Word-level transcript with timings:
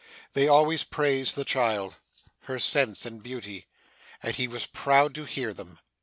They 0.33 0.47
always 0.47 0.83
praised 0.83 1.35
the 1.35 1.45
child, 1.45 1.97
her 2.45 2.57
sense 2.57 3.05
and 3.05 3.21
beauty, 3.21 3.67
and 4.23 4.33
he 4.33 4.47
was 4.47 4.65
proud 4.65 5.13
to 5.13 5.25
hear 5.25 5.53
them! 5.53 5.77